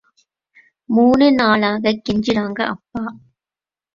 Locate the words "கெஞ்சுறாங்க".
2.05-2.59